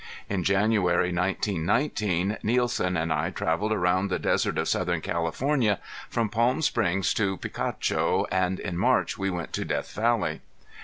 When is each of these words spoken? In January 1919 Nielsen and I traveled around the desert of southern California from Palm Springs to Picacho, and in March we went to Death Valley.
In 0.31 0.43
January 0.43 1.13
1919 1.13 2.39
Nielsen 2.41 2.97
and 2.97 3.13
I 3.13 3.29
traveled 3.29 3.71
around 3.71 4.07
the 4.09 4.17
desert 4.17 4.57
of 4.57 4.67
southern 4.67 4.99
California 4.99 5.77
from 6.09 6.27
Palm 6.27 6.63
Springs 6.63 7.13
to 7.13 7.37
Picacho, 7.37 8.25
and 8.31 8.59
in 8.59 8.79
March 8.79 9.19
we 9.19 9.29
went 9.29 9.53
to 9.53 9.63
Death 9.63 9.93
Valley. 9.93 10.41